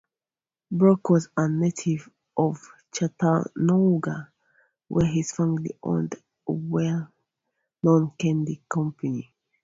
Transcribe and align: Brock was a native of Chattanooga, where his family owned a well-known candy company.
Brock 0.71 1.11
was 1.11 1.29
a 1.37 1.47
native 1.47 2.09
of 2.35 2.57
Chattanooga, 2.91 4.31
where 4.87 5.05
his 5.05 5.31
family 5.31 5.77
owned 5.83 6.15
a 6.47 6.51
well-known 6.53 8.11
candy 8.17 8.63
company. 8.67 9.31